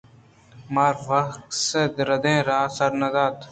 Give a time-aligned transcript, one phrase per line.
[0.73, 1.19] ما وَ
[1.49, 1.63] کس
[2.09, 3.37] رَدیں راہ ءَ سر نہ دات